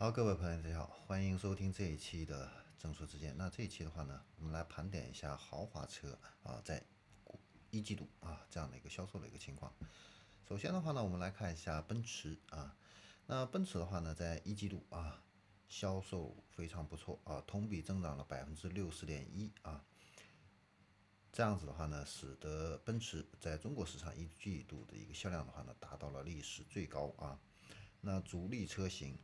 [0.00, 3.36] 好，各位朋友，大家好，欢迎收听这一期的正说之间。
[3.36, 6.82] 那这一期的话呢，我们来盘点一下豪华车啊，在
[7.68, 9.70] 一季度啊这样的一个销售的一个情况。
[10.48, 12.74] 首先的话呢，我们来看一下奔驰啊，
[13.26, 15.22] 那奔驰的话呢，在一季度啊
[15.68, 19.84] 销售非常不错啊，同比增长了百分之六十点一啊。
[21.30, 27.38] 这样子的话呢，使得奔驰在中国市场一季度的一个销量的话呢，达到了历史最高啊。
[28.00, 29.18] 那主力车型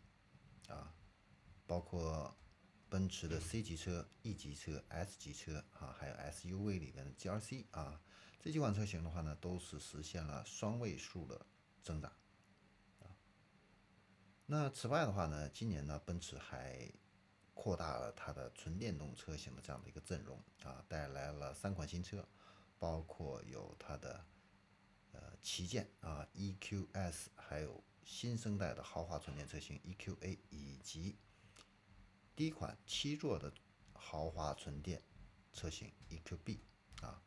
[0.68, 0.94] 啊，
[1.66, 2.36] 包括
[2.88, 8.00] 奔驰的 C 级车、E 级车、S 级车啊，还有 SUV 里面的 GLC 啊，
[8.40, 11.46] 这几款车型的话呢，都是实现了双位数的
[11.82, 12.12] 增长。
[14.48, 16.88] 那此外的话呢，今年呢，奔驰还
[17.52, 22.24] 扩大了它的纯电动车型的这样的一个阵容啊，带来了三款新车，
[22.78, 24.24] 包括有它的
[25.10, 31.16] 呃旗舰啊 EQS，还有新生代的豪华纯电车型 EQA，以及
[32.36, 33.52] 第一款七座的
[33.92, 35.02] 豪华纯电
[35.52, 36.60] 车型 EQB
[37.02, 37.20] 啊，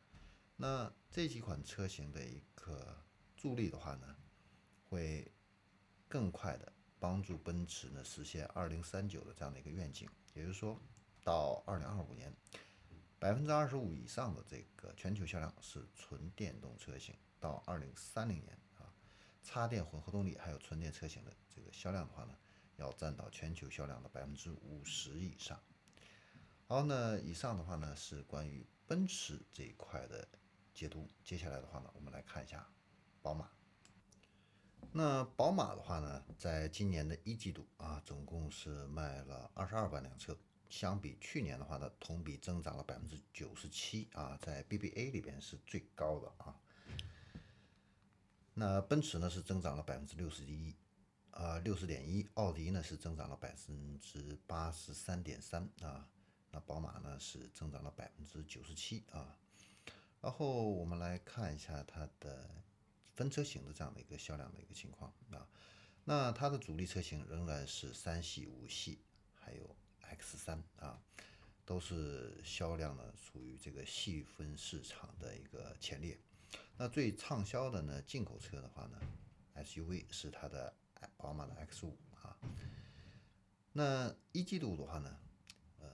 [0.56, 2.96] 那这几款车型的一个
[3.36, 4.16] 助力的话呢，
[4.88, 5.30] 会
[6.08, 10.08] 更快的帮助奔驰呢实现二零三九的这样的一个愿景。
[10.32, 10.80] 也就是说，
[11.22, 12.34] 到二零二五年，
[13.18, 18.58] 百分之二十五以上的这个全球销量是纯电动车型；到二零三零年，
[19.42, 22.34] 插电混合动力还有纯电车型的这个销量的话呢，
[22.76, 25.60] 要占到全球销量的百分之五十以上。
[26.66, 30.28] 好，那以上的话呢是关于奔驰这一块的
[30.72, 31.08] 解读。
[31.24, 32.66] 接下来的话呢，我们来看一下
[33.22, 33.50] 宝马。
[34.92, 40.36] 那宝马的话呢，在今年的一季度啊，总共是卖了二十二万辆车，
[40.68, 46.60] 相比去年的话呢，同比增长了百分之九十七啊，在 BBA 里边是最高的啊。
[48.60, 50.76] 那奔驰呢是增长了百分之六十一
[51.30, 56.06] 啊，六十点一，奥迪呢是增长了百分之八十三点三啊，
[56.50, 59.34] 那宝马呢是增长了百分之九十七啊。
[60.20, 62.50] 然后我们来看一下它的。
[63.16, 65.46] 分车型的这样的一个销量的一个情况啊，
[66.04, 68.98] 那它的主力车型仍然是三系、五系，
[69.34, 70.98] 还有 X 三啊，
[71.66, 76.18] 都是销量呢属于这个细分市场的一个前列。
[76.76, 78.98] 那最畅销的呢进口车的话呢
[79.56, 80.74] ，SUV 是它的
[81.16, 82.36] 宝马的 X 五啊。
[83.72, 85.16] 那一季度的话呢，
[85.78, 85.88] 呃，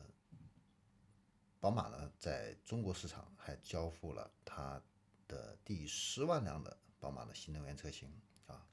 [1.60, 4.82] 宝马呢在中国市场还交付了它
[5.28, 6.76] 的第十万辆的。
[6.98, 8.10] 宝马的新能源车型
[8.46, 8.66] 啊，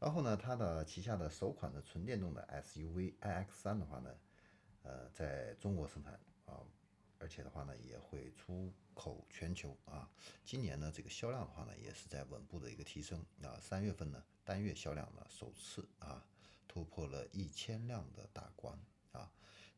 [0.00, 4.10] 然后呢，它的旗下的首款的纯电动的 SUV iX3 的话呢，
[4.82, 6.20] 呃，在中国生产，
[7.26, 10.08] 而且的话呢，也会出口全球啊。
[10.44, 13.58] 今年呢，这个销量的话呢，也是在稳步的一个提升啊。
[13.60, 16.24] 三月份呢，单月销量呢，首次啊
[16.68, 18.78] 突破了一千辆的大关
[19.10, 19.28] 啊。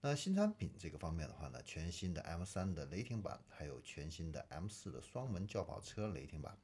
[0.03, 6.55] 那新产品这个方面的话呢，全新的 M3 的雷霆版，还有全新的 M4 的双门轿跑车雷霆版。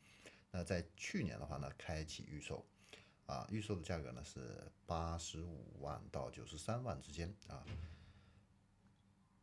[0.50, 2.62] 那在去年的话呢，开启预售，
[3.24, 7.64] 啊，预售的价格呢是八十五万到九十三万之间啊。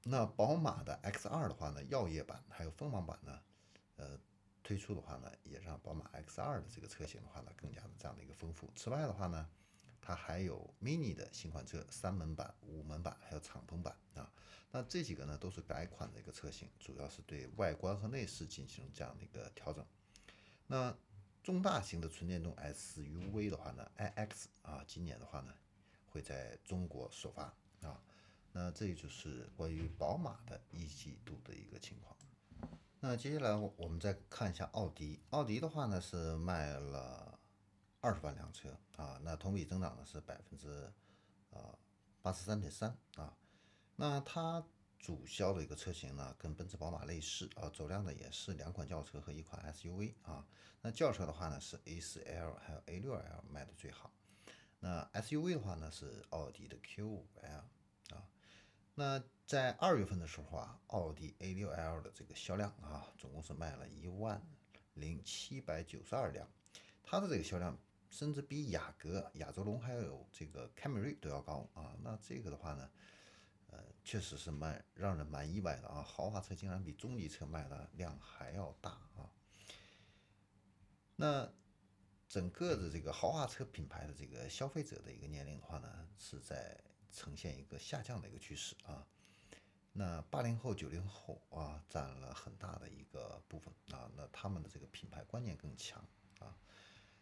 [0.04, 3.40] 那宝马的 X2 的话呢，耀夜版还有锋芒版呢，
[3.98, 4.20] 呃，
[4.64, 8.68] 推出的话呢，也让宝马 X2 的这个车型的话呢，更加的这样的一个丰富。
[8.76, 9.48] 此外的话呢，
[10.02, 14.32] 它还有 Mini 的新款车，三门版、五门版还有敞篷版啊。
[14.72, 19.86] 那这几个呢，都是改款的一个车型，主要是对外观和内饰进行这样的一个调整。
[20.66, 20.98] 那
[21.44, 25.54] 中大型的纯电动 SUV 的话呢，iX 啊，今年的话呢，
[26.08, 27.54] 会在中国首发。
[28.54, 32.16] 那这就是关于宝马的一季度的一个情况。
[33.00, 37.40] 那接下来我们再看一下奥迪，奥迪的话呢是卖了
[38.00, 40.92] 二十万辆车啊，那同比增长呢是百分之
[41.50, 41.76] 啊
[42.22, 43.36] 八十三点三啊。
[43.96, 44.64] 那它
[45.00, 50.46] 主销的一个车型呢，跟奔驰、宝马类似啊，走量的也是两款轿车和一款 SUV 啊。
[50.82, 54.12] 那轿车的话呢，是 A4L 还有 A6L 卖的最好。
[54.80, 57.64] 那 SUV 的话呢，是奥迪的 Q5L。
[58.96, 64.42] 那在二月份的时候啊，奥迪 A6L 的这个销量啊，总共是卖了一万
[64.94, 66.48] 零七百九十二辆，
[67.04, 67.78] 它的这个销量
[68.10, 71.96] 甚至比雅阁、亚洲龙还有这个凯美瑞都要高啊。
[72.02, 72.90] 那这个的话呢？
[73.74, 76.02] 呃，确实是蛮让人蛮意外的啊！
[76.02, 79.32] 豪华车竟然比中级车卖的量还要大啊！
[81.16, 81.50] 那
[82.28, 86.78] 整个的这个豪华车品牌的这个消费者的一个年龄的话呢，是在
[87.12, 89.06] 呈现一个下降的一个趋势啊。
[89.94, 94.10] 那八零后、九零后啊，占了很大的一个部分啊。
[94.16, 96.02] 那他们的这个品牌观念更强
[96.40, 96.56] 啊。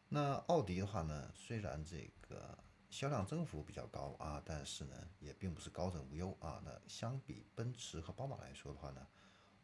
[0.08, 2.58] 那奥迪的话呢，虽然这个
[2.90, 6.62] 销量增幅比较高啊，但是呢，也并不是高枕无忧啊。
[6.64, 9.08] 那相比奔驰和宝马来说的话呢，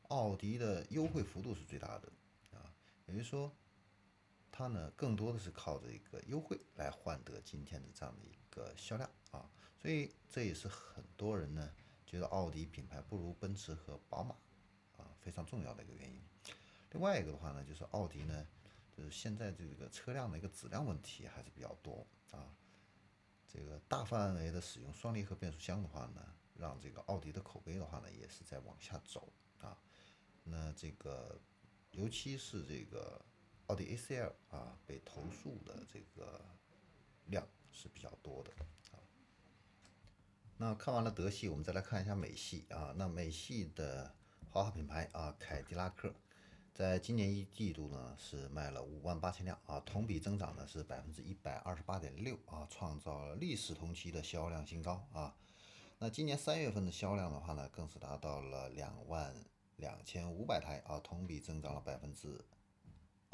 [0.09, 2.11] 奥迪的优惠幅度是最大的
[2.53, 2.73] 啊，
[3.05, 3.55] 也就是说，
[4.57, 9.49] 它呢更多的是靠着一个优惠来换得今天的这样的一个销量啊，
[9.81, 11.69] 所以这也是很多人呢
[12.05, 14.33] 觉得奥迪品牌不如奔驰和宝马
[14.95, 16.21] 啊非常重要的一个原因。
[16.91, 18.47] 另外一个的话呢，就是奥迪呢，
[18.95, 22.55] 就是现在这个车辆的一个质量问题还是比较多啊。
[23.45, 26.25] 这个大范围的使用双离合变速箱的话呢，
[26.57, 29.27] 让这个奥迪的口碑的话呢，也是在往下走
[29.59, 29.77] 啊。
[30.45, 31.37] 那这个，
[31.91, 33.19] 尤其是这个
[33.67, 36.39] 奥迪 A4L 啊，被投诉的这个
[37.25, 38.51] 量是比较多的
[38.91, 38.99] 啊。
[40.57, 42.93] 那看完了德系，我们再来看一下美系啊。
[42.95, 44.13] 那美系的
[44.49, 46.13] 豪华品牌啊，凯迪拉克。
[46.73, 55.33] 在今年一季度呢，是卖了五万八千辆啊，同比增长呢是百分之一百二十八点六啊，创造了历史同期的销量新高啊。
[55.99, 59.33] 那今年三月份的销量的话呢，更是达到了两万
[59.77, 62.43] 两千五百台啊，同比增长了百分之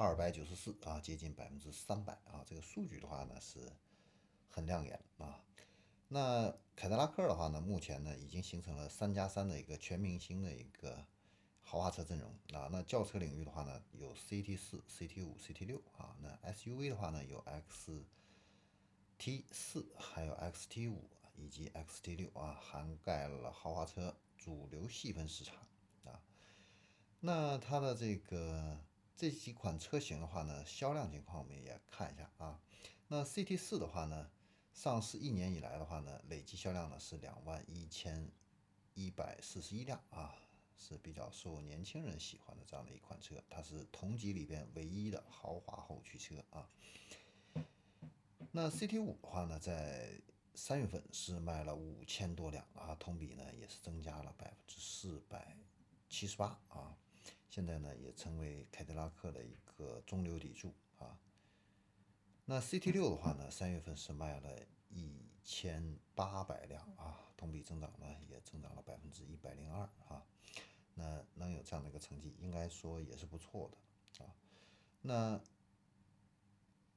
[0.02, 2.44] 二百九十四啊，接近百分之三百啊。
[2.46, 3.72] 这个数据的话呢，是
[4.50, 5.44] 很亮眼啊。
[6.08, 11.06] 那凯迪拉克的话呢，目前呢已经形成了三加三的一个全明星的一个。
[11.64, 17.42] 豪华车阵容啊，那轿车领域的话呢，有 CT 四、CT 五、CT 六啊，那 SUV 的话呢，有
[19.20, 25.56] XT 四，还有 XT 五以及 XT 六啊，涵盖了豪华车主流细分市场
[26.04, 26.20] 啊。
[27.22, 28.78] 那它的这个
[29.22, 32.60] 这几款车型的话呢，销量情况我们也看一下啊。
[33.08, 34.32] 那 CT 四的话呢，
[34.74, 38.32] 上市一年以来的话呢，累计销量呢是两万一千
[38.96, 40.34] 一百四十一辆啊。
[40.76, 46.68] 是比较受年轻人喜欢的这样的一款车，它是同级里边唯一的豪华后驱车啊。
[48.52, 50.20] 那 CT 五的话呢，在
[50.56, 55.56] 三月份是卖了五千多辆啊，同比呢也是增加了百分之四百
[56.10, 56.98] 七十八啊。
[57.52, 61.20] 现在呢也成为凯迪拉克的一个中流砥柱啊。
[62.46, 64.58] 那 CT 六的话呢，三月份是卖了
[64.88, 70.26] 一千八百辆啊，同比增长呢也增长了百分之一百零二啊。
[70.94, 74.34] 那能有这样的一个成绩，应该说也是不错的啊。
[75.02, 75.42] 那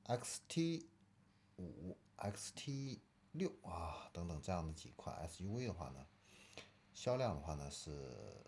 [0.04, 0.86] XT
[1.56, 3.00] 五、XT
[3.32, 6.06] 六啊等等这样的几款 SUV 的话呢，
[6.92, 8.44] 销量的话呢是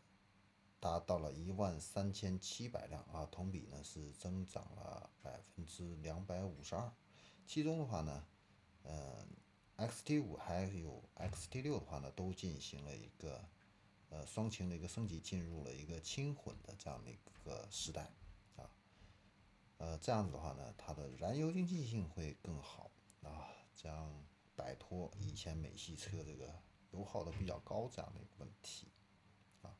[0.80, 6.92] 达到了一万三千七百辆啊，同比呢是增长了百分之两百五十二。
[7.46, 8.26] 其中的话呢，
[8.82, 9.26] 呃
[9.76, 13.48] ，XT 五还有 XT 六的话呢，都进行了一个。
[14.08, 18.08] 呃，双擎的一个升级，进入了一个轻混的这样的一个时代
[18.54, 18.70] 啊，
[19.78, 22.88] 呃，这样子的话呢，它的燃油经济性会更好
[23.24, 24.24] 啊，这样
[24.54, 26.62] 摆脱以前美系车这个
[26.92, 28.86] 油耗的比较高这样的一个问题
[29.62, 29.76] 啊。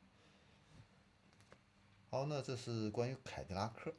[2.09, 3.93] 好，那这是关于凯迪拉克。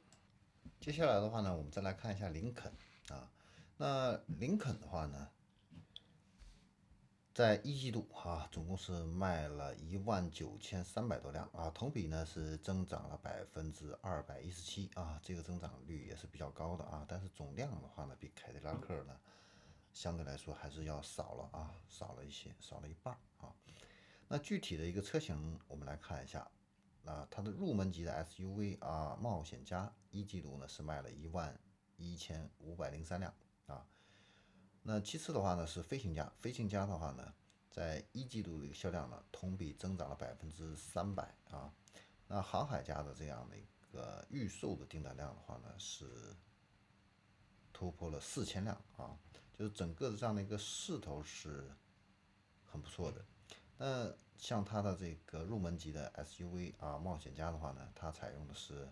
[0.80, 2.72] 接下来的话呢，我们再来看一下林肯
[3.10, 3.30] 啊，
[3.76, 5.28] 那林肯的话呢？
[7.34, 17.04] 在一季度啊，总共是卖了一万九千三百多辆啊，同比呢是增长了百分之二百一十七啊，这个增长率也是比较高的啊。
[17.06, 19.14] 但是总量的话呢，比凯迪拉克呢
[19.92, 23.52] 相对来说还是要少了啊，少了一些，少了一半啊。
[24.28, 26.50] 那具体的一个车型，我们来看一下
[27.04, 31.58] 啊，它的入门级的 SUV 啊，冒险家一季度呢是卖了一万
[31.96, 33.32] 一千五百零三辆
[33.66, 33.86] 啊。
[34.82, 37.34] 那其次的话呢是飞行家，飞行家的话呢，
[37.70, 41.72] 在一季度的一个销量呢，同比增长了百分之三百啊。
[42.26, 46.36] 那航海家的这样的一个预售的订单量的话呢，是
[47.72, 49.16] 突破了四千辆啊，
[49.56, 51.70] 就是整个的这样的一个势头是
[52.64, 53.24] 很不错的。
[53.78, 58.86] 那像它的这个入门级的 SUV 啊，冒险家的话呢，它采用的是。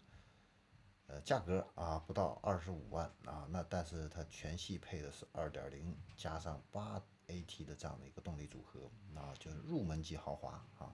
[1.09, 10.93] 呃，价格啊不到二十五万啊，那但是它全系配的是二点零加上八 AT 的这样的一个动力组合啊，就是入门级豪华啊，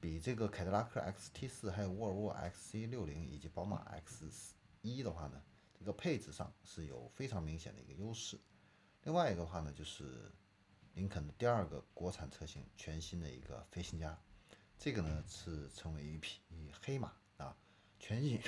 [0.00, 5.40] 比这个凯迪拉克 XT 四还有沃尔沃 XC 六零以及宝马 X 一的话呢，
[5.78, 8.36] 这个配置上是有非常明显的一个优势。
[9.04, 10.28] 另外一个话呢，就是
[10.98, 14.18] 林肯的第二个国产车型，全新的一个飞行家，
[14.76, 16.40] 这个呢是成为一匹
[16.82, 17.56] 黑马啊。
[18.00, 18.40] 全系，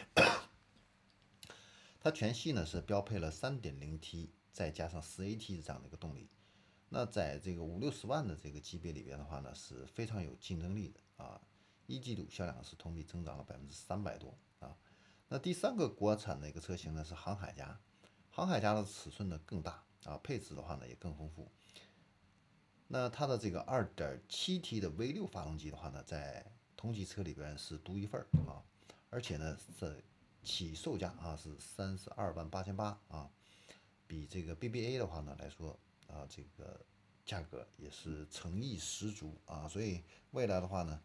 [2.02, 6.28] 它全系呢是标配了 3.0T 再加上 4AT 这样的一个动力，
[6.88, 11.40] 那在这个五六十万的这个级别里边的话呢是非常有竞争力的啊，
[11.86, 14.76] 一季度销量是同比增长了百分之三百多啊。
[15.28, 17.80] 那第三个国产的一个车型呢是航海家，
[18.28, 21.48] 航海家的尺寸呢更大啊，配置的话呢也更丰富。
[22.92, 26.44] 那它的这个 2.7T 的 V6 发动机的话呢，在
[26.76, 28.58] 同级车里边是独一份啊，
[29.10, 30.02] 而且呢是
[30.42, 33.30] 起售价啊是三十二万八千八啊，
[34.08, 35.78] 比这个 BBA 的话呢来说
[36.08, 36.84] 啊，这个
[37.24, 41.00] 价格也是诚意十足啊，所以未来的话呢，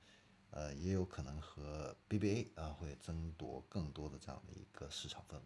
[0.49, 5.43] 呃也有可能和 BBA 啊会争夺更多的这样的一个市场份额。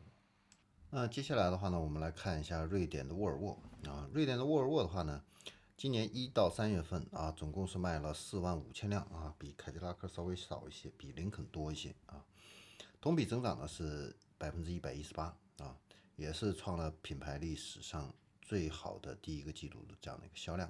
[0.89, 5.22] 那接下来的话呢，我们来看一下瑞典的沃尔沃啊，瑞典的沃尔沃的话呢。
[5.79, 12.21] 今年一到三月份啊，总共是卖了四万五千辆啊，比凯迪拉克稍微少一些，比林肯多一些啊。
[13.00, 15.77] 同比增长呢是百分之一百一十八啊，
[16.17, 20.69] 也是创了品牌历史上最好的第一个季度的这样的一个销量。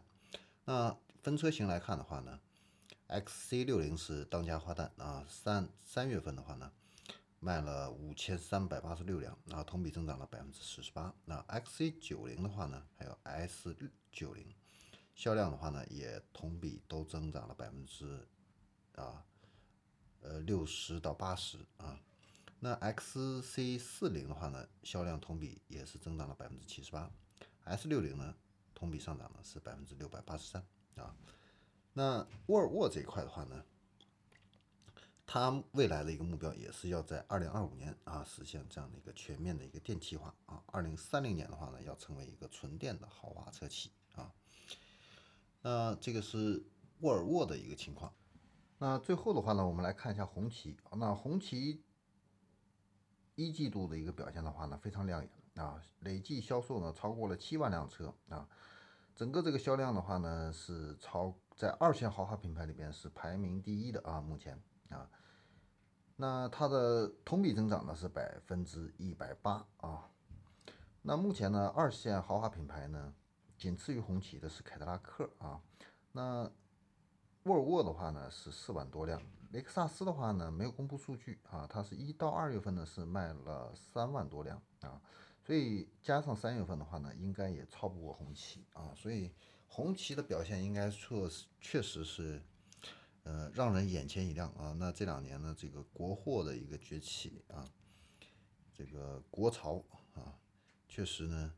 [0.65, 2.39] 那分车型来看的话呢
[3.07, 6.71] ，XC 六零是当家花旦啊，三三月份的话呢，
[7.39, 11.11] 卖了五千三百八十六辆啊，同比增长了百分之四十八。
[11.25, 13.75] 那 XC 九零的话呢，还有 S
[14.11, 14.45] 九零。
[15.19, 18.25] 销量的话呢，也同比都增长了百分之
[18.95, 19.25] 啊，
[20.21, 21.99] 呃六十到八十啊。
[22.61, 27.11] 那 XC 四零的话呢，销量同比也是增长了百分之七十八。
[27.65, 28.33] S 六零呢，
[28.73, 31.13] 同比上涨呢是百分之六百八十三啊。
[31.91, 33.65] 那沃尔沃这一块的话呢，
[35.25, 40.63] 它未来的一个目标也是要在二零二五年啊实现这样的一个全面的一个电气化啊。
[40.67, 44.31] 二零三零年的话呢，要成为一个纯电的豪华车企啊。
[45.61, 46.63] 那这个是
[47.01, 48.13] 沃尔沃的一个情况。
[48.77, 50.77] 那最后的话呢，我们来看一下红旗。
[50.93, 51.83] 那红旗
[53.35, 58.47] 一季度的一个表现的话呢，非常亮眼啊，累计销售呢超过了七万辆车啊。
[59.13, 65.09] 整个这个销量的话呢，是超在二线豪华品牌里边是排名第一的啊，目前啊。
[66.15, 70.09] 那它的同比增长呢是百分之一百八啊。
[71.01, 73.13] 那目前呢，二线豪华品牌呢。
[73.59, 75.61] 仅次于红旗的是凯迪拉克啊，
[76.13, 76.49] 那
[77.43, 85.01] 沃尔沃的话呢是四万多辆，雷克萨斯的话呢没有公布数据啊，它是一到二月份呢是卖了三万多辆啊，
[85.45, 89.29] 所以加上三月份的话呢，应该也超不过红旗啊，所以
[89.67, 92.41] 红旗的表现应该说确实是
[93.23, 94.73] 呃让人眼前一亮啊。
[94.79, 97.69] 那这两年呢，这个国货的一个崛起啊，
[98.73, 100.39] 这个国潮啊，
[100.87, 101.53] 确实呢。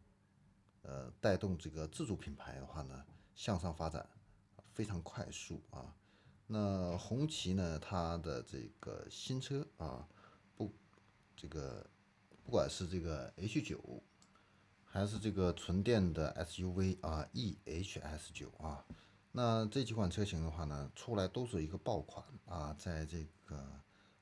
[0.84, 4.10] 呃，带动这个自主品牌的话呢，向上发展
[4.74, 5.96] 非常快速啊。
[6.48, 10.08] 那红旗呢，它的这个新车啊，
[10.56, 10.74] 不，
[11.36, 11.90] 这个
[12.44, 14.02] 不管是这个 H 九，
[14.84, 18.84] 还是这个纯电的 SUV 啊，EHS 九啊，
[19.32, 23.64] 那这几款车型的话呢，出来都是一个爆款啊，在这个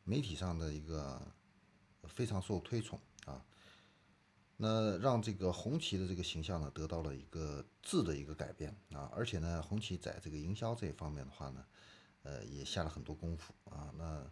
[0.04, 1.20] 媒体上的一个
[2.04, 3.44] 非常受推崇啊。
[4.62, 11.66] 那让这个红旗的这个形象呢，得到了一个质的一个改变啊，而且呢，红旗在这个营销这一方面的话呢，
[12.24, 13.89] 呃，也下了很多功夫啊。
[13.98, 14.30] 那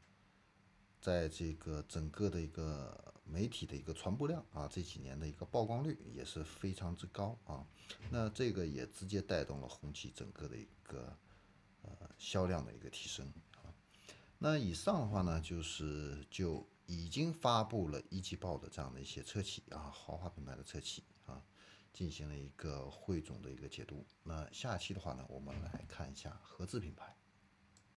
[1.00, 7.66] 在这个整个的一个媒体的一个传播量啊，这几年的一个曝光率也是非常之高啊。
[8.12, 11.18] 那这个也直接带动了红旗整个的一个
[11.84, 13.72] 呃销量的一个提升啊。
[14.38, 16.68] 那以上的话呢，就是就。
[16.88, 21.44] 已经发布了一季报的这样的一些车企啊，豪华品牌的车企啊，
[21.94, 24.06] 进行了一个汇总的一个解读。
[24.24, 27.16] 那下期的话呢，我们来看一下合资品牌。